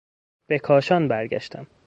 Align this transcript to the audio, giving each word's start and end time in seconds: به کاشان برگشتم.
به 0.49 0.59
کاشان 0.59 1.07
برگشتم. 1.07 1.67